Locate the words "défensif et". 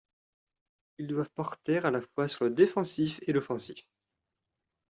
2.49-3.33